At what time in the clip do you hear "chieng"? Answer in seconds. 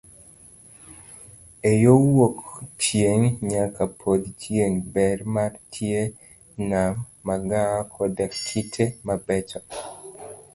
2.81-3.29, 4.41-4.79